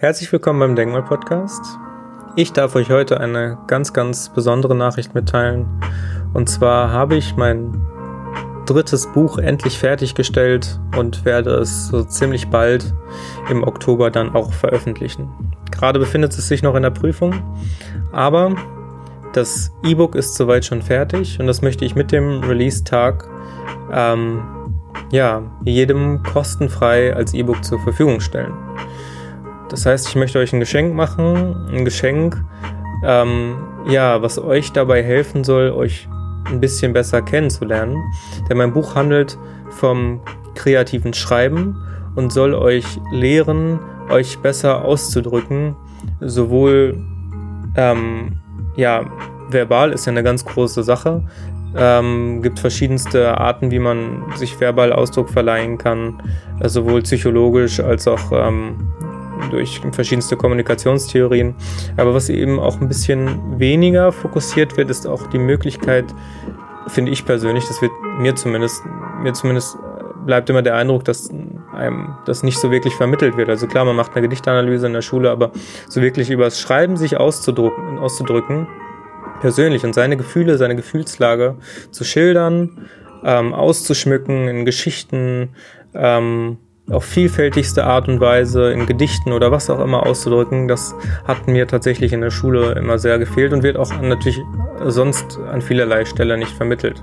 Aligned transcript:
Herzlich 0.00 0.32
willkommen 0.32 0.60
beim 0.60 0.76
Denkmal 0.76 1.02
Podcast. 1.02 1.78
Ich 2.34 2.54
darf 2.54 2.74
euch 2.74 2.88
heute 2.88 3.20
eine 3.20 3.58
ganz, 3.66 3.92
ganz 3.92 4.30
besondere 4.30 4.74
Nachricht 4.74 5.14
mitteilen. 5.14 5.66
Und 6.32 6.48
zwar 6.48 6.90
habe 6.90 7.16
ich 7.16 7.36
mein 7.36 7.78
drittes 8.64 9.12
Buch 9.12 9.36
endlich 9.36 9.78
fertiggestellt 9.78 10.80
und 10.96 11.26
werde 11.26 11.50
es 11.56 11.88
so 11.88 12.02
ziemlich 12.02 12.48
bald 12.48 12.94
im 13.50 13.62
Oktober 13.62 14.10
dann 14.10 14.34
auch 14.34 14.54
veröffentlichen. 14.54 15.28
Gerade 15.70 15.98
befindet 15.98 16.32
es 16.32 16.48
sich 16.48 16.62
noch 16.62 16.76
in 16.76 16.82
der 16.82 16.92
Prüfung, 16.92 17.34
aber 18.10 18.54
das 19.34 19.70
E-Book 19.84 20.14
ist 20.14 20.34
soweit 20.34 20.64
schon 20.64 20.80
fertig 20.80 21.38
und 21.40 21.46
das 21.46 21.60
möchte 21.60 21.84
ich 21.84 21.94
mit 21.94 22.10
dem 22.10 22.42
Release-Tag 22.42 23.28
ähm, 23.92 24.40
ja, 25.12 25.42
jedem 25.62 26.22
kostenfrei 26.22 27.14
als 27.14 27.34
E-Book 27.34 27.62
zur 27.62 27.80
Verfügung 27.80 28.20
stellen. 28.20 28.54
Das 29.70 29.86
heißt, 29.86 30.08
ich 30.08 30.16
möchte 30.16 30.38
euch 30.38 30.52
ein 30.52 30.60
Geschenk 30.60 30.94
machen, 30.94 31.68
ein 31.70 31.84
Geschenk, 31.84 32.36
ähm, 33.04 33.56
ja, 33.88 34.20
was 34.20 34.38
euch 34.38 34.72
dabei 34.72 35.02
helfen 35.02 35.44
soll, 35.44 35.70
euch 35.70 36.08
ein 36.46 36.60
bisschen 36.60 36.92
besser 36.92 37.22
kennenzulernen. 37.22 37.96
Denn 38.48 38.58
mein 38.58 38.72
Buch 38.72 38.96
handelt 38.96 39.38
vom 39.70 40.20
kreativen 40.54 41.14
Schreiben 41.14 41.76
und 42.16 42.32
soll 42.32 42.54
euch 42.54 42.84
lehren, 43.12 43.78
euch 44.10 44.38
besser 44.40 44.84
auszudrücken. 44.84 45.76
Sowohl, 46.20 46.98
ähm, 47.76 48.40
ja, 48.76 49.04
verbal 49.50 49.92
ist 49.92 50.06
ja 50.06 50.12
eine 50.12 50.24
ganz 50.24 50.44
große 50.44 50.82
Sache. 50.82 51.24
Ähm, 51.76 52.42
gibt 52.42 52.58
verschiedenste 52.58 53.38
Arten, 53.38 53.70
wie 53.70 53.78
man 53.78 54.24
sich 54.34 54.58
verbal 54.60 54.92
Ausdruck 54.92 55.30
verleihen 55.30 55.78
kann, 55.78 56.20
äh, 56.58 56.68
sowohl 56.68 57.02
psychologisch 57.02 57.78
als 57.78 58.08
auch 58.08 58.32
ähm, 58.32 58.76
durch 59.50 59.80
verschiedenste 59.92 60.36
Kommunikationstheorien. 60.36 61.54
Aber 61.96 62.14
was 62.14 62.28
eben 62.28 62.58
auch 62.58 62.80
ein 62.80 62.88
bisschen 62.88 63.58
weniger 63.58 64.12
fokussiert 64.12 64.76
wird, 64.76 64.90
ist 64.90 65.06
auch 65.06 65.26
die 65.28 65.38
Möglichkeit, 65.38 66.06
finde 66.88 67.12
ich 67.12 67.24
persönlich, 67.24 67.66
das 67.68 67.80
wird 67.82 67.92
mir 68.18 68.34
zumindest, 68.34 68.82
mir 69.22 69.32
zumindest 69.32 69.76
bleibt 70.26 70.50
immer 70.50 70.62
der 70.62 70.76
Eindruck, 70.76 71.04
dass 71.04 71.30
einem 71.72 72.14
das 72.26 72.42
nicht 72.42 72.58
so 72.58 72.70
wirklich 72.70 72.94
vermittelt 72.94 73.36
wird. 73.36 73.48
Also 73.48 73.66
klar, 73.66 73.84
man 73.84 73.96
macht 73.96 74.12
eine 74.12 74.22
Gedichtanalyse 74.22 74.86
in 74.86 74.92
der 74.92 75.02
Schule, 75.02 75.30
aber 75.30 75.50
so 75.88 76.02
wirklich 76.02 76.30
über 76.30 76.44
das 76.44 76.60
Schreiben 76.60 76.96
sich 76.96 77.16
auszudrücken, 77.16 77.98
auszudrücken 77.98 78.66
persönlich 79.40 79.84
und 79.84 79.94
seine 79.94 80.16
Gefühle, 80.16 80.58
seine 80.58 80.76
Gefühlslage 80.76 81.56
zu 81.90 82.04
schildern, 82.04 82.88
ähm, 83.24 83.54
auszuschmücken 83.54 84.48
in 84.48 84.64
Geschichten, 84.64 85.50
ähm, 85.94 86.58
auf 86.90 87.04
vielfältigste 87.04 87.84
Art 87.84 88.08
und 88.08 88.20
Weise 88.20 88.72
in 88.72 88.86
Gedichten 88.86 89.32
oder 89.32 89.50
was 89.50 89.70
auch 89.70 89.80
immer 89.80 90.04
auszudrücken, 90.06 90.68
das 90.68 90.94
hat 91.24 91.46
mir 91.46 91.66
tatsächlich 91.66 92.12
in 92.12 92.20
der 92.20 92.30
Schule 92.30 92.72
immer 92.72 92.98
sehr 92.98 93.18
gefehlt 93.18 93.52
und 93.52 93.62
wird 93.62 93.76
auch 93.76 93.92
natürlich 94.00 94.40
sonst 94.86 95.38
an 95.50 95.62
vielerlei 95.62 96.04
Stelle 96.04 96.36
nicht 96.36 96.52
vermittelt. 96.52 97.02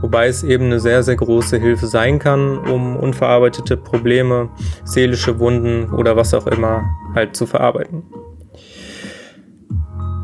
Wobei 0.00 0.26
es 0.26 0.42
eben 0.42 0.64
eine 0.64 0.80
sehr, 0.80 1.02
sehr 1.02 1.16
große 1.16 1.58
Hilfe 1.58 1.86
sein 1.86 2.18
kann, 2.18 2.58
um 2.58 2.96
unverarbeitete 2.96 3.76
Probleme, 3.76 4.48
seelische 4.84 5.38
Wunden 5.38 5.90
oder 5.92 6.16
was 6.16 6.34
auch 6.34 6.46
immer 6.46 6.82
halt 7.14 7.36
zu 7.36 7.46
verarbeiten. 7.46 8.02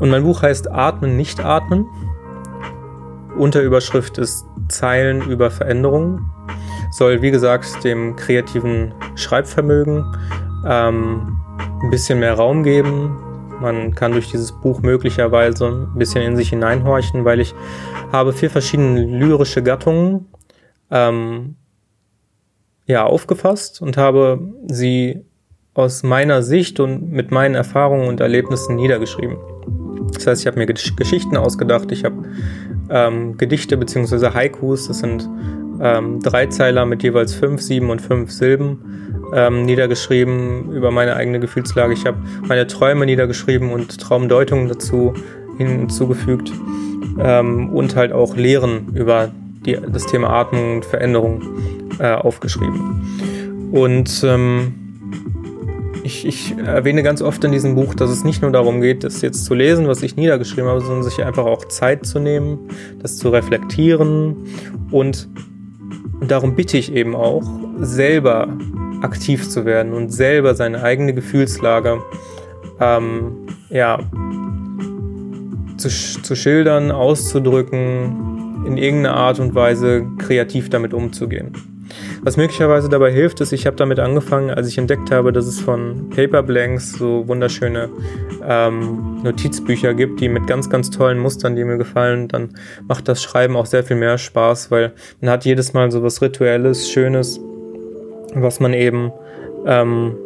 Und 0.01 0.11
mein 0.11 0.25
Buch 0.25 0.43
heißt 0.43 0.71
Atmen, 0.71 1.17
nicht 1.17 1.41
atmen. 1.41 1.87
Unterüberschrift 3.39 4.19
ist 4.19 4.45
Zeilen 4.69 5.23
über 5.23 5.51
Veränderungen 5.51 6.31
soll, 6.91 7.23
wie 7.23 7.31
gesagt, 7.31 7.85
dem 7.85 8.17
kreativen 8.17 8.95
Schreibvermögen 9.15 10.05
ähm, 10.67 11.39
ein 11.83 11.91
bisschen 11.91 12.21
mehr 12.21 12.35
Raum 12.35 12.63
geben. 12.63 13.17
Man 13.61 13.95
kann 13.95 14.13
durch 14.13 14.31
dieses 14.31 14.53
Buch 14.53 14.83
möglicherweise 14.83 15.67
ein 15.67 15.99
bisschen 15.99 16.23
in 16.23 16.37
sich 16.37 16.51
hineinhorchen, 16.51 17.25
weil 17.25 17.41
ich 17.41 17.55
habe 18.13 18.33
vier 18.33 18.51
verschiedene 18.51 19.03
lyrische 19.05 19.63
Gattungen 19.63 20.27
ähm, 20.91 21.57
ja, 22.87 23.05
aufgefasst 23.05 23.83
und 23.83 23.97
habe 23.97 24.41
sie 24.67 25.25
aus 25.75 26.03
meiner 26.03 26.43
Sicht 26.43 26.81
und 26.81 27.11
mit 27.11 27.31
meinen 27.31 27.55
Erfahrungen 27.55 28.09
und 28.09 28.21
Erlebnissen 28.21 28.77
niedergeschrieben. 28.77 29.37
Das 30.13 30.27
heißt, 30.27 30.41
ich 30.43 30.47
habe 30.47 30.59
mir 30.59 30.67
Geschichten 30.67 31.37
ausgedacht, 31.37 31.91
ich 31.93 32.05
habe 32.05 32.23
ähm, 32.89 33.37
Gedichte 33.37 33.77
bzw. 33.77 34.31
Haikus, 34.33 34.89
das 34.89 35.01
sind 35.01 35.29
ähm, 35.81 36.21
Dreizeiler 36.21 36.87
mit 36.87 37.03
jeweils 37.03 37.35
fünf, 37.35 37.61
sieben 37.61 37.91
und 37.91 38.01
fünf 38.01 38.31
Silben 38.31 38.79
ähm, 39.35 39.65
niedergeschrieben 39.65 40.73
über 40.73 40.91
meine 40.91 41.17
eigene 41.17 41.41
Gefühlslage. 41.41 41.93
Ich 41.93 42.07
habe 42.07 42.19
meine 42.47 42.67
Träume 42.67 43.07
niedergeschrieben 43.07 43.73
und 43.73 44.01
Traumdeutungen 44.01 44.69
dazu 44.69 45.15
hinzugefügt 45.59 46.53
ähm, 47.19 47.71
und 47.71 47.97
halt 47.97 48.13
auch 48.13 48.37
Lehren 48.37 48.89
über 48.95 49.31
die, 49.65 49.79
das 49.91 50.07
Thema 50.07 50.31
Atmung 50.31 50.77
und 50.77 50.85
Veränderung 50.85 51.43
äh, 51.99 52.13
aufgeschrieben. 52.13 53.71
Und 53.73 54.23
ähm, 54.25 54.75
ich, 56.05 56.25
ich, 56.25 56.57
erwähne 56.57 57.03
ganz 57.03 57.21
oft 57.21 57.43
in 57.43 57.51
diesem 57.51 57.75
Buch, 57.75 57.95
dass 57.95 58.11
es 58.11 58.23
nicht 58.23 58.43
nur 58.43 58.53
darum 58.53 58.81
geht, 58.81 59.03
das 59.03 59.23
jetzt 59.23 59.45
zu 59.45 59.55
lesen, 59.55 59.89
was 59.89 60.05
ich 60.05 60.15
niedergeschrieben 60.15 60.71
habe, 60.71 60.81
sondern 60.81 61.03
sich 61.03 61.25
einfach 61.25 61.47
auch 61.47 61.65
Zeit 61.65 62.07
zu 62.07 62.21
nehmen, 62.21 62.61
das 63.03 63.17
zu 63.17 63.31
reflektieren 63.31 64.37
und 64.93 65.29
und 66.21 66.31
darum 66.31 66.55
bitte 66.55 66.79
ich 66.79 66.93
eben 66.93 67.15
auch, 67.15 67.45
selber 67.79 68.49
aktiv 69.03 69.49
zu 69.49 69.65
werden 69.65 69.93
und 69.93 70.11
selber 70.11 70.55
seine 70.55 70.83
eigene 70.83 71.15
Gefühlslage 71.15 72.01
ähm, 72.81 73.47
ja, 73.71 73.99
zu, 75.77 75.89
zu 75.89 76.35
schildern, 76.35 76.91
auszudrücken, 76.91 78.65
in 78.67 78.79
irgendeiner 78.79 79.17
Art 79.17 79.39
und 79.39 79.55
Weise 79.55 80.07
kreativ 80.19 80.71
damit 80.71 80.93
umzugehen. 80.93 81.53
Was 82.27 82.37
möglicherweise 82.37 82.89
dabei 82.89 83.13
hilft, 83.13 83.41
ist, 83.41 83.53
ich 83.53 83.67
habe 83.67 83.77
damit 83.77 84.01
angefangen, 84.01 84.51
als 84.51 84.67
ich 84.67 84.79
entdeckt 84.79 85.13
habe, 85.13 85.33
dass 85.33 85.47
es 85.47 85.61
von 85.61 86.11
Paper 86.11 86.43
Blanks 86.43 86.95
so 86.95 87.29
wunderschöne 87.29 87.89
ähm, 88.45 89.23
Notizbücher 89.23 89.95
gibt, 89.95 90.21
die 90.21 90.29
mit 90.29 90.49
ganz, 90.49 90.69
ganz 90.69 90.91
tollen 90.91 91.21
Mustern, 91.21 91.55
die 91.55 91.63
mir 91.63 91.79
gefallen, 91.79 92.27
dann 92.27 92.57
macht 92.89 93.07
das 93.07 93.23
Schreiben 93.23 93.55
auch 93.55 93.67
sehr 93.67 93.85
viel 93.85 93.95
mehr 93.95 94.19
Spaß, 94.19 94.73
weil 94.73 94.93
man 95.21 95.31
hat 95.31 95.45
jedes 95.45 95.73
Mal 95.73 95.93
so 95.93 96.03
was 96.03 96.21
Rituelles, 96.21 96.91
Schönes, 96.91 97.39
was 98.35 98.59
man 98.59 98.73
eben 98.73 99.13
ähm, 99.65 100.17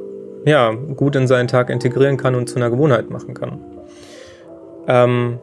ja, 0.46 0.72
gut 0.72 1.16
in 1.16 1.26
seinen 1.26 1.48
Tag 1.48 1.68
integrieren 1.68 2.16
kann 2.16 2.34
und 2.34 2.48
zu 2.48 2.56
einer 2.56 2.70
Gewohnheit 2.70 3.10
machen 3.10 3.34
kann. 3.34 3.60
Ähm, 4.88 5.38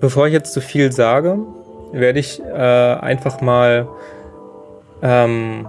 bevor 0.00 0.26
ich 0.26 0.34
jetzt 0.34 0.52
zu 0.52 0.60
viel 0.60 0.92
sage, 0.92 1.38
werde 1.92 2.18
ich 2.18 2.42
äh, 2.42 2.52
einfach 2.52 3.40
mal 3.40 3.88
ähm, 5.00 5.66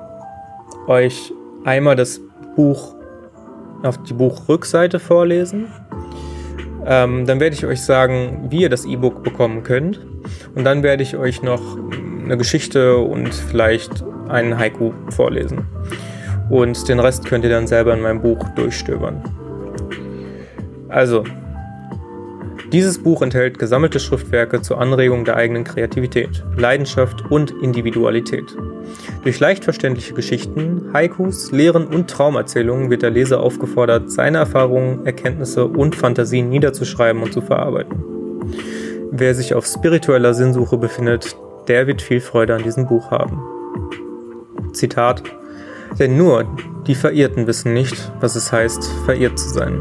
euch 0.90 1.34
einmal 1.64 1.96
das 1.96 2.20
Buch 2.56 2.96
auf 3.84 4.02
die 4.04 4.14
Buchrückseite 4.14 5.00
vorlesen. 5.00 5.68
Ähm, 6.86 7.26
dann 7.26 7.40
werde 7.40 7.56
ich 7.56 7.66
euch 7.66 7.82
sagen, 7.82 8.48
wie 8.50 8.62
ihr 8.62 8.70
das 8.70 8.86
E-Book 8.86 9.24
bekommen 9.24 9.64
könnt. 9.64 10.02
Und 10.56 10.64
dann 10.66 10.84
werde 10.84 11.04
ich 11.04 11.16
euch 11.16 11.44
noch 11.44 11.62
eine 12.24 12.38
Geschichte 12.38 12.98
und 12.98 13.34
vielleicht 13.34 14.04
einen 14.28 14.58
Haiku 14.58 14.92
vorlesen. 15.10 15.68
Und 16.50 16.90
den 16.90 17.00
Rest 17.00 17.26
könnt 17.26 17.44
ihr 17.44 17.52
dann 17.52 17.68
selber 17.68 17.94
in 17.94 18.02
meinem 18.02 18.22
Buch 18.22 18.44
durchstöbern. 18.56 19.24
Also, 20.90 21.24
dieses 22.74 23.02
Buch 23.02 23.22
enthält 23.22 23.60
gesammelte 23.60 24.00
Schriftwerke 24.00 24.62
zur 24.62 24.82
Anregung 24.82 25.26
der 25.26 25.36
eigenen 25.36 25.64
Kreativität, 25.64 26.44
Leidenschaft 26.56 27.30
und 27.30 27.52
Individualität. 27.62 28.56
Durch 29.24 29.40
leicht 29.40 29.64
verständliche 29.64 30.14
Geschichten, 30.14 30.92
Haikus, 30.94 31.52
Lehren 31.52 31.88
und 31.88 32.10
Traumerzählungen 32.10 32.90
wird 32.90 33.02
der 33.02 33.10
Leser 33.10 33.42
aufgefordert, 33.42 34.12
seine 34.12 34.40
Erfahrungen, 34.40 35.06
Erkenntnisse 35.06 35.66
und 35.66 35.96
Fantasien 35.96 36.50
niederzuschreiben 36.50 37.22
und 37.22 37.34
zu 37.34 37.42
verarbeiten. 37.42 38.04
Wer 39.12 39.36
sich 39.36 39.54
auf 39.54 39.66
spiritueller 39.66 40.34
Sinnsuche 40.34 40.78
befindet, 40.78 41.36
der 41.68 41.88
wird 41.88 42.02
viel 42.02 42.22
Freude 42.22 42.56
an 42.56 42.64
diesem 42.64 42.88
Buch 42.88 43.12
haben. 43.12 43.42
Zitat 44.74 45.24
Denn 46.00 46.18
nur 46.18 46.46
die 46.88 46.96
Verirrten 46.96 47.48
wissen 47.48 47.74
nicht, 47.74 48.12
was 48.20 48.36
es 48.36 48.52
heißt, 48.52 48.84
verirrt 49.06 49.38
zu 49.38 49.50
sein. 49.50 49.80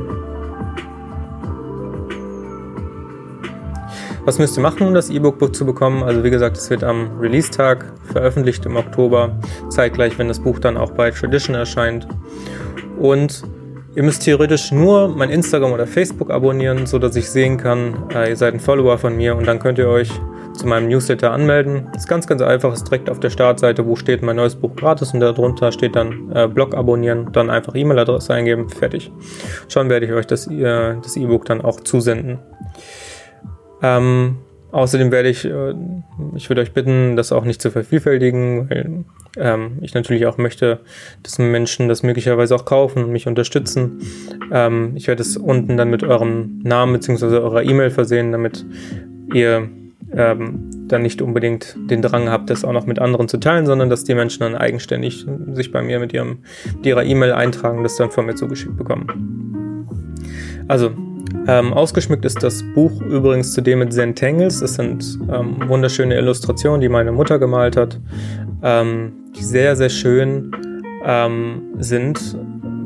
Was 4.29 4.39
müsst 4.39 4.59
ihr 4.59 4.63
machen, 4.63 4.87
um 4.87 4.93
das 4.93 5.09
E-Book 5.09 5.57
zu 5.57 5.65
bekommen? 5.65 6.03
Also 6.03 6.23
wie 6.23 6.29
gesagt, 6.29 6.59
es 6.59 6.69
wird 6.69 6.85
am 6.85 7.19
Release-Tag 7.19 7.95
veröffentlicht 8.13 8.67
im 8.67 8.77
Oktober, 8.77 9.39
zeitgleich, 9.71 10.19
wenn 10.19 10.29
das 10.29 10.39
Buch 10.39 10.59
dann 10.59 10.77
auch 10.77 10.91
bei 10.91 11.11
Tradition 11.11 11.57
erscheint. 11.57 12.07
Und 12.99 13.43
ihr 13.95 14.03
müsst 14.03 14.25
theoretisch 14.25 14.71
nur 14.71 15.09
mein 15.09 15.31
Instagram 15.31 15.73
oder 15.73 15.87
Facebook 15.87 16.31
abonnieren, 16.31 16.85
so 16.85 16.99
dass 16.99 17.17
ich 17.17 17.31
sehen 17.31 17.57
kann, 17.57 18.05
äh, 18.15 18.29
ihr 18.29 18.37
seid 18.37 18.53
ein 18.53 18.61
Follower 18.61 18.99
von 18.99 19.17
mir 19.17 19.35
und 19.35 19.47
dann 19.47 19.61
könnt 19.61 19.79
ihr 19.79 19.89
euch 19.89 20.11
zu 20.53 20.67
meinem 20.67 20.89
Newsletter 20.91 21.33
anmelden. 21.33 21.89
Das 21.95 22.03
ist 22.03 22.09
ganz, 22.09 22.27
ganz 22.27 22.43
einfach. 22.43 22.75
Ist 22.75 22.85
direkt 22.85 23.09
auf 23.09 23.21
der 23.21 23.31
Startseite, 23.31 23.87
wo 23.87 23.97
steht 23.97 24.21
mein 24.21 24.37
neues 24.37 24.57
Buch 24.57 24.77
gratis 24.77 25.15
und 25.15 25.21
darunter 25.21 25.73
steht 25.73 25.97
dann 25.97 26.31
äh, 26.35 26.47
Blog 26.49 26.75
abonnieren, 26.75 27.33
dann 27.33 27.49
einfach 27.49 27.75
E-Mail-Adresse 27.75 28.35
eingeben, 28.35 28.69
fertig. 28.69 29.11
Schon 29.69 29.89
werde 29.89 30.05
ich 30.05 30.13
euch 30.13 30.27
das 30.27 30.49
äh, 30.49 30.97
das 31.03 31.17
E-Book 31.17 31.47
dann 31.47 31.63
auch 31.63 31.81
zusenden. 31.81 32.41
Ähm, 33.83 34.39
außerdem 34.73 35.11
werde 35.11 35.29
ich, 35.29 35.45
äh, 35.45 35.75
ich 36.35 36.49
würde 36.51 36.63
euch 36.63 36.73
bitten, 36.73 37.17
das 37.17 37.33
auch 37.33 37.45
nicht 37.45 37.63
zu 37.63 37.71
vervielfältigen, 37.71 38.71
weil 38.71 39.05
ähm, 39.37 39.79
ich 39.81 39.95
natürlich 39.95 40.27
auch 40.27 40.39
möchte, 40.39 40.81
dass 41.23 41.39
Menschen 41.39 41.89
das 41.89 42.03
möglicherweise 42.03 42.55
auch 42.55 42.65
kaufen 42.65 43.05
und 43.05 43.13
mich 43.13 43.27
unterstützen. 43.27 44.01
Ähm, 44.53 44.93
ich 44.95 45.07
werde 45.09 45.23
es 45.23 45.37
unten 45.37 45.77
dann 45.77 45.91
mit 45.91 46.03
eurem 46.03 46.61
Namen 46.63 46.95
bzw. 46.95 47.37
eurer 47.39 47.63
E-Mail 47.63 47.91
versehen, 47.91 48.33
damit 48.33 48.65
ihr 49.33 49.69
ähm, 50.13 50.71
dann 50.89 51.03
nicht 51.03 51.21
unbedingt 51.21 51.77
den 51.91 52.01
Drang 52.03 52.31
habt, 52.31 52.51
das 52.51 52.65
auch 52.65 52.73
noch 52.73 52.87
mit 52.87 52.99
anderen 52.99 53.29
zu 53.29 53.39
teilen, 53.39 53.67
sondern 53.67 53.91
dass 53.91 54.05
die 54.05 54.15
Menschen 54.15 54.41
dann 54.41 54.55
eigenständig 54.55 55.27
sich 55.53 55.71
bei 55.71 55.83
mir 55.83 56.01
mit, 56.01 56.13
ihrem, 56.13 56.39
mit 56.77 56.87
ihrer 56.87 57.05
E-Mail 57.05 57.33
eintragen, 57.33 57.83
das 57.83 57.97
dann 57.97 58.11
von 58.11 58.27
mir 58.27 58.35
zugeschickt 58.35 58.77
bekommen. 58.77 59.87
Also, 60.67 60.93
ähm, 61.47 61.73
ausgeschmückt 61.73 62.25
ist 62.25 62.43
das 62.43 62.63
Buch 62.75 63.01
übrigens 63.03 63.53
zudem 63.53 63.81
mit 63.81 63.93
Zentangles. 63.93 64.61
Das 64.61 64.75
sind 64.75 65.19
ähm, 65.33 65.57
wunderschöne 65.67 66.17
Illustrationen, 66.17 66.81
die 66.81 66.89
meine 66.89 67.13
Mutter 67.13 67.39
gemalt 67.39 67.77
hat, 67.77 67.99
ähm, 68.63 69.13
die 69.37 69.43
sehr, 69.43 69.77
sehr 69.77 69.89
schön 69.89 70.51
ähm, 71.05 71.63
sind, 71.79 72.37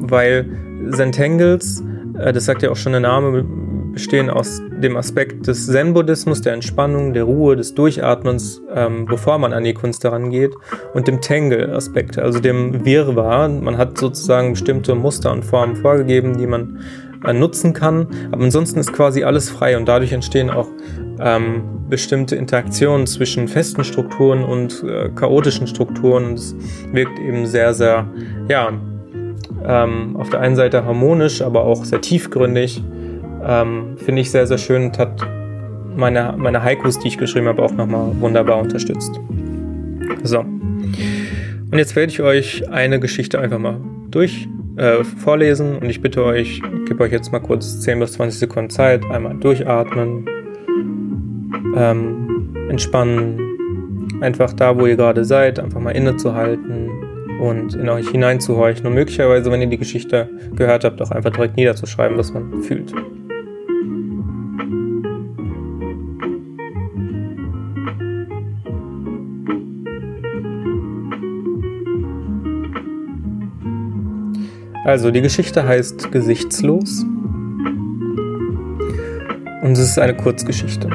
weil 0.00 0.47
Zentangles, 0.91 1.83
äh, 2.19 2.33
das 2.33 2.44
sagt 2.44 2.62
ja 2.62 2.71
auch 2.71 2.77
schon 2.77 2.93
der 2.93 3.00
Name, 3.00 3.44
bestehen 3.93 4.31
aus 4.31 4.61
dem 4.83 4.97
Aspekt 4.97 5.47
des 5.47 5.67
Zen-Buddhismus, 5.67 6.41
der 6.41 6.55
Entspannung, 6.55 7.12
der 7.12 7.25
Ruhe, 7.25 7.56
des 7.56 7.75
Durchatmens, 7.75 8.62
ähm, 8.75 9.06
bevor 9.06 9.39
man 9.39 9.53
an 9.53 9.65
die 9.65 9.75
Kunst 9.75 10.03
herangeht, 10.05 10.53
und 10.94 11.09
dem 11.09 11.21
Tangle-Aspekt, 11.21 12.19
also 12.19 12.41
dem 12.41 12.85
Wirrwarr. 12.85 13.49
Man 13.49 13.77
hat 13.77 13.99
sozusagen 13.99 14.53
bestimmte 14.53 14.94
Muster 14.94 15.33
und 15.33 15.44
Formen 15.44 15.77
vorgegeben, 15.77 16.39
die 16.39 16.47
man 16.47 16.81
äh, 17.24 17.32
nutzen 17.32 17.72
kann, 17.72 18.06
aber 18.30 18.44
ansonsten 18.44 18.80
ist 18.80 18.92
quasi 18.92 19.24
alles 19.24 19.50
frei 19.50 19.76
und 19.76 19.86
dadurch 19.86 20.12
entstehen 20.12 20.50
auch 20.50 20.69
ähm, 21.20 21.62
bestimmte 21.88 22.36
Interaktionen 22.36 23.06
zwischen 23.06 23.48
festen 23.48 23.84
Strukturen 23.84 24.44
und 24.44 24.82
äh, 24.84 25.10
chaotischen 25.14 25.66
Strukturen. 25.66 26.34
Es 26.34 26.54
wirkt 26.92 27.19
eben 27.19 27.46
sehr, 27.46 27.74
sehr, 27.74 28.06
ja, 28.48 28.72
ähm, 29.64 30.16
auf 30.16 30.30
der 30.30 30.40
einen 30.40 30.56
Seite 30.56 30.84
harmonisch, 30.84 31.42
aber 31.42 31.64
auch 31.64 31.84
sehr 31.84 32.00
tiefgründig 32.00 32.82
ähm, 33.44 33.96
Finde 33.98 34.22
ich 34.22 34.30
sehr, 34.30 34.46
sehr 34.46 34.58
schön 34.58 34.84
und 34.84 34.98
hat 34.98 35.26
meine, 35.96 36.34
meine 36.36 36.62
Haikus, 36.62 36.98
die 36.98 37.08
ich 37.08 37.19
geschrieben 37.19 37.48
habe, 37.48 37.62
auch 37.62 37.72
nochmal 37.72 38.12
wunderbar 38.20 38.58
unterstützt. 38.58 39.20
So. 40.22 40.40
Und 40.40 41.78
jetzt 41.78 41.96
werde 41.96 42.12
ich 42.12 42.22
euch 42.22 42.70
eine 42.70 43.00
Geschichte 43.00 43.40
einfach 43.40 43.58
mal 43.58 43.80
durch 44.10 44.48
äh, 44.76 45.04
vorlesen 45.04 45.76
und 45.78 45.88
ich 45.88 46.00
bitte 46.00 46.24
euch, 46.24 46.62
gebe 46.86 47.04
euch 47.04 47.12
jetzt 47.12 47.32
mal 47.32 47.40
kurz 47.40 47.80
10 47.80 48.00
bis 48.00 48.12
20 48.12 48.38
Sekunden 48.38 48.70
Zeit, 48.70 49.04
einmal 49.10 49.34
durchatmen, 49.36 50.26
ähm, 51.76 52.69
entspannen, 52.69 54.19
einfach 54.20 54.52
da, 54.52 54.78
wo 54.78 54.86
ihr 54.86 54.96
gerade 54.96 55.24
seid, 55.24 55.58
einfach 55.58 55.80
mal 55.80 55.90
innezuhalten 55.90 56.90
und 57.40 57.74
in 57.74 57.88
euch 57.88 58.08
hineinzuhorchen 58.08 58.86
und 58.86 58.94
möglicherweise, 58.94 59.50
wenn 59.50 59.60
ihr 59.60 59.66
die 59.66 59.78
Geschichte 59.78 60.28
gehört 60.54 60.84
habt, 60.84 61.02
auch 61.02 61.10
einfach 61.10 61.30
direkt 61.30 61.56
niederzuschreiben, 61.56 62.16
was 62.16 62.32
man 62.32 62.62
fühlt. 62.62 62.92
Also, 74.84 75.12
die 75.12 75.20
Geschichte 75.20 75.64
heißt 75.64 76.11
Gesichtslos. 76.11 77.05
Und 79.62 79.73
es 79.73 79.79
ist 79.79 79.99
eine 79.99 80.17
Kurzgeschichte. 80.17 80.88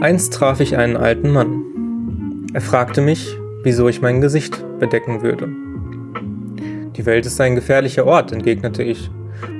Einst 0.00 0.34
traf 0.34 0.58
ich 0.58 0.76
einen 0.76 0.96
alten 0.96 1.30
Mann. 1.30 2.46
Er 2.52 2.60
fragte 2.60 3.00
mich, 3.00 3.38
wieso 3.62 3.88
ich 3.88 4.02
mein 4.02 4.20
Gesicht 4.20 4.64
bedecken 4.80 5.22
würde. 5.22 5.48
Die 6.96 7.06
Welt 7.06 7.24
ist 7.24 7.40
ein 7.40 7.54
gefährlicher 7.54 8.04
Ort, 8.04 8.32
entgegnete 8.32 8.82
ich. 8.82 9.10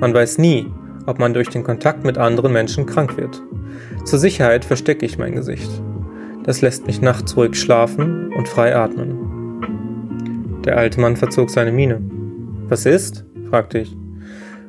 Man 0.01 0.13
weiß 0.13 0.37
nie, 0.37 0.71
ob 1.05 1.17
man 1.17 1.33
durch 1.33 1.49
den 1.49 1.63
Kontakt 1.63 2.03
mit 2.03 2.17
anderen 2.17 2.51
Menschen 2.51 2.85
krank 2.85 3.15
wird. 3.15 3.41
Zur 4.03 4.19
Sicherheit 4.19 4.65
verstecke 4.65 5.05
ich 5.05 5.17
mein 5.17 5.35
Gesicht. 5.35 5.69
Das 6.43 6.61
lässt 6.61 6.87
mich 6.87 7.01
nachts 7.01 7.37
ruhig 7.37 7.55
schlafen 7.55 8.33
und 8.33 8.49
frei 8.49 8.75
atmen. 8.75 9.16
Der 10.67 10.77
alte 10.77 10.99
Mann 10.99 11.15
verzog 11.15 11.49
seine 11.49 11.71
Miene. 11.71 12.01
Was 12.67 12.85
ist? 12.85 13.23
fragte 13.49 13.79
ich. 13.79 13.95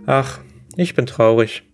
Ach, 0.07 0.39
ich 0.77 0.95
bin 0.95 1.07
traurig. 1.07 1.65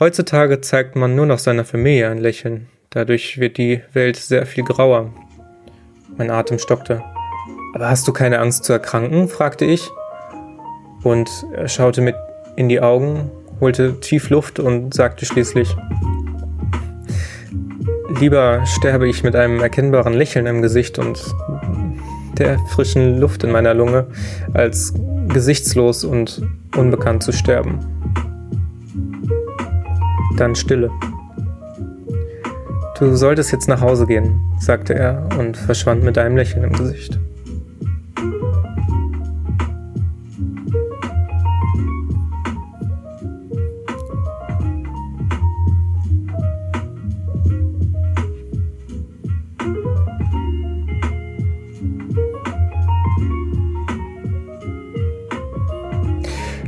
Heutzutage 0.00 0.60
zeigt 0.60 0.96
man 0.96 1.14
nur 1.14 1.24
noch 1.24 1.38
seiner 1.38 1.64
Familie 1.64 2.10
ein 2.10 2.18
Lächeln. 2.18 2.66
Dadurch 2.90 3.38
wird 3.38 3.58
die 3.58 3.80
Welt 3.92 4.16
sehr 4.16 4.44
viel 4.44 4.64
grauer. 4.64 5.14
Mein 6.16 6.32
Atem 6.32 6.58
stockte. 6.58 7.04
Aber 7.72 7.88
hast 7.88 8.08
du 8.08 8.12
keine 8.12 8.40
Angst 8.40 8.64
zu 8.64 8.72
erkranken? 8.72 9.28
fragte 9.28 9.66
ich. 9.66 9.88
Und 11.04 11.30
er 11.54 11.68
schaute 11.68 12.00
mit 12.00 12.16
in 12.56 12.68
die 12.68 12.80
Augen, 12.80 13.30
holte 13.60 14.00
tief 14.00 14.30
Luft 14.30 14.58
und 14.58 14.94
sagte 14.94 15.26
schließlich, 15.26 15.76
Lieber 18.18 18.66
sterbe 18.66 19.08
ich 19.08 19.22
mit 19.22 19.36
einem 19.36 19.60
erkennbaren 19.60 20.12
Lächeln 20.12 20.46
im 20.46 20.60
Gesicht 20.60 20.98
und 20.98 21.22
der 22.40 22.58
frischen 22.58 23.20
Luft 23.20 23.44
in 23.44 23.52
meiner 23.52 23.74
Lunge, 23.74 24.06
als 24.54 24.92
gesichtslos 25.28 26.04
und 26.04 26.42
unbekannt 26.76 27.22
zu 27.22 27.32
sterben. 27.32 27.78
Dann 30.36 30.54
Stille. 30.56 30.90
Du 32.98 33.14
solltest 33.14 33.52
jetzt 33.52 33.68
nach 33.68 33.80
Hause 33.80 34.06
gehen, 34.06 34.40
sagte 34.58 34.94
er 34.94 35.28
und 35.38 35.56
verschwand 35.56 36.02
mit 36.02 36.18
einem 36.18 36.36
Lächeln 36.36 36.64
im 36.64 36.72
Gesicht. 36.72 37.18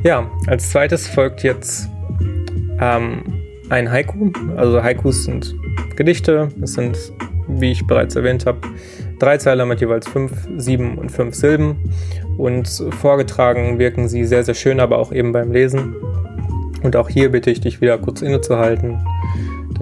Ja, 0.04 0.28
als 0.48 0.70
zweites 0.70 1.06
folgt 1.06 1.44
jetzt 1.44 1.88
ähm, 2.80 3.22
ein 3.70 3.90
Haiku. 3.90 4.32
Also 4.56 4.82
Haikus 4.82 5.24
sind 5.24 5.54
Gedichte. 5.94 6.48
Es 6.60 6.74
sind, 6.74 6.98
wie 7.46 7.70
ich 7.70 7.86
bereits 7.86 8.16
erwähnt 8.16 8.44
habe, 8.46 8.58
drei 9.20 9.38
Zeiler 9.38 9.64
mit 9.64 9.80
jeweils 9.80 10.08
fünf, 10.08 10.32
sieben 10.56 10.98
und 10.98 11.10
fünf 11.10 11.36
Silben. 11.36 11.76
Und 12.36 12.68
vorgetragen 13.00 13.78
wirken 13.78 14.08
sie 14.08 14.24
sehr, 14.24 14.42
sehr 14.42 14.54
schön, 14.54 14.80
aber 14.80 14.98
auch 14.98 15.12
eben 15.12 15.32
beim 15.32 15.52
Lesen. 15.52 15.94
Und 16.82 16.96
auch 16.96 17.08
hier 17.08 17.30
bitte 17.30 17.50
ich 17.50 17.60
dich 17.60 17.80
wieder 17.80 17.96
kurz 17.98 18.22
innezuhalten 18.22 18.98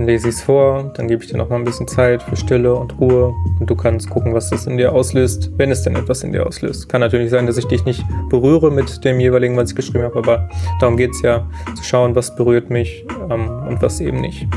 dann 0.00 0.06
lese 0.06 0.30
ich 0.30 0.36
es 0.36 0.42
vor, 0.42 0.92
dann 0.94 1.08
gebe 1.08 1.22
ich 1.22 1.30
dir 1.30 1.36
noch 1.36 1.50
mal 1.50 1.56
ein 1.56 1.64
bisschen 1.64 1.86
Zeit 1.86 2.22
für 2.22 2.34
Stille 2.34 2.74
und 2.74 2.98
Ruhe 2.98 3.34
du 3.70 3.76
kannst 3.76 4.10
gucken, 4.10 4.34
was 4.34 4.50
das 4.50 4.66
in 4.66 4.76
dir 4.76 4.92
auslöst, 4.92 5.52
wenn 5.56 5.70
es 5.70 5.82
denn 5.82 5.94
etwas 5.94 6.24
in 6.24 6.32
dir 6.32 6.44
auslöst. 6.44 6.88
Kann 6.88 7.00
natürlich 7.00 7.30
sein, 7.30 7.46
dass 7.46 7.56
ich 7.56 7.66
dich 7.66 7.84
nicht 7.84 8.04
berühre 8.28 8.72
mit 8.72 9.04
dem 9.04 9.20
jeweiligen, 9.20 9.56
was 9.56 9.70
ich 9.70 9.76
geschrieben 9.76 10.02
habe, 10.02 10.18
aber 10.18 10.50
darum 10.80 10.96
geht 10.96 11.12
es 11.12 11.22
ja, 11.22 11.48
zu 11.76 11.84
schauen, 11.84 12.16
was 12.16 12.34
berührt 12.34 12.68
mich 12.68 13.06
ähm, 13.30 13.48
und 13.68 13.80
was 13.80 14.00
eben 14.00 14.20
nicht. 14.20 14.48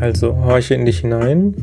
Also 0.00 0.36
horche 0.44 0.74
in 0.74 0.84
dich 0.84 0.98
hinein. 0.98 1.54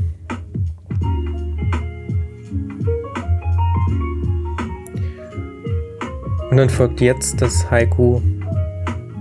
Und 6.49 6.57
dann 6.57 6.69
folgt 6.69 7.01
jetzt 7.01 7.41
das 7.41 7.69
Haiku, 7.69 8.21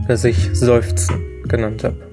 das 0.06 0.24
ich 0.24 0.48
Seufzen 0.56 1.16
genannt 1.48 1.82
habe. 1.82 2.07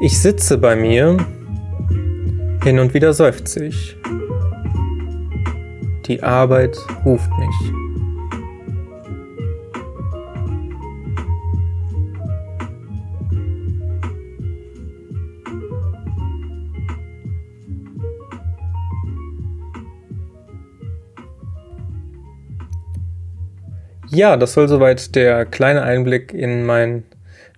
Ich 0.00 0.20
sitze 0.20 0.58
bei 0.58 0.76
mir, 0.76 1.16
hin 2.62 2.78
und 2.78 2.94
wieder 2.94 3.12
seufze 3.12 3.64
ich. 3.64 3.96
Die 6.06 6.22
Arbeit 6.22 6.78
ruft 7.04 7.28
mich. 7.36 7.72
Ja, 24.10 24.36
das 24.36 24.52
soll 24.52 24.68
soweit 24.68 25.16
der 25.16 25.44
kleine 25.44 25.82
Einblick 25.82 26.32
in 26.32 26.64
mein 26.64 27.02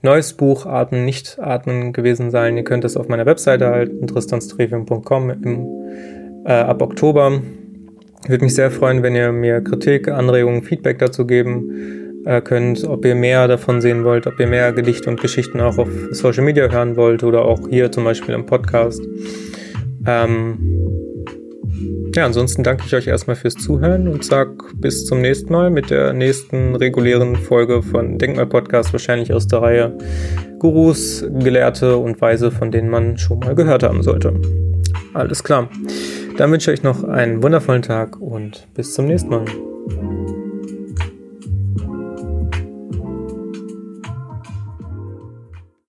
neues 0.03 0.33
Buch 0.33 0.67
Atmen, 0.67 1.05
nicht 1.05 1.39
atmen 1.41 1.93
gewesen 1.93 2.31
sein. 2.31 2.57
Ihr 2.57 2.65
könnt 2.65 2.85
es 2.85 2.97
auf 2.97 3.09
meiner 3.09 3.27
Webseite 3.27 3.69
halten, 3.69 4.07
tristanstrevium.com 4.07 5.31
äh, 6.45 6.53
ab 6.53 6.83
Oktober. 6.83 7.43
Würde 8.27 8.45
mich 8.45 8.55
sehr 8.55 8.71
freuen, 8.71 9.03
wenn 9.03 9.17
ihr 9.17 9.33
mir 9.33 9.61
Kritik, 9.63 10.09
Anregungen, 10.09 10.63
Feedback 10.63 10.99
dazu 10.99 11.27
geben 11.27 12.23
äh, 12.25 12.41
könnt, 12.41 12.85
ob 12.85 13.05
ihr 13.05 13.15
mehr 13.15 13.49
davon 13.49 13.81
sehen 13.81 14.05
wollt, 14.05 14.27
ob 14.27 14.39
ihr 14.39 14.47
mehr 14.47 14.73
Gedichte 14.73 15.09
und 15.09 15.21
Geschichten 15.21 15.61
auch 15.61 15.79
auf 15.79 15.89
Social 16.11 16.45
Media 16.45 16.71
hören 16.71 16.97
wollt 16.97 17.23
oder 17.23 17.45
auch 17.45 17.69
hier 17.69 17.91
zum 17.91 18.05
Beispiel 18.05 18.35
im 18.35 18.47
Podcast. 18.47 19.03
Ähm, 20.07 21.00
ja, 22.15 22.25
ansonsten 22.25 22.63
danke 22.63 22.85
ich 22.87 22.95
euch 22.95 23.07
erstmal 23.07 23.37
fürs 23.37 23.55
Zuhören 23.55 24.09
und 24.09 24.25
sag 24.25 24.49
bis 24.75 25.07
zum 25.07 25.21
nächsten 25.21 25.53
Mal 25.53 25.71
mit 25.71 25.91
der 25.91 26.13
nächsten 26.13 26.75
regulären 26.75 27.37
Folge 27.37 27.83
von 27.83 28.19
Denkmal 28.19 28.47
Podcast, 28.47 28.93
wahrscheinlich 28.93 29.33
aus 29.33 29.47
der 29.47 29.63
Reihe 29.63 29.97
Gurus, 30.59 31.25
Gelehrte 31.39 31.97
und 31.97 32.21
Weise, 32.21 32.51
von 32.51 32.71
denen 32.71 32.91
man 32.91 33.17
schon 33.17 33.39
mal 33.41 33.55
gehört 33.55 33.83
haben 33.83 34.03
sollte. 34.03 34.35
Alles 35.15 35.45
klar. 35.45 35.69
Dann 36.37 36.51
wünsche 36.51 36.73
ich 36.73 36.79
euch 36.79 36.85
noch 36.85 37.05
einen 37.05 37.43
wundervollen 37.43 37.83
Tag 37.83 38.21
und 38.21 38.67
bis 38.75 38.95
zum 38.95 39.07
nächsten 39.07 39.31
Mal. 39.31 39.45